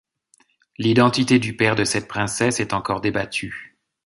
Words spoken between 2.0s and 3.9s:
princesse est encore débattue.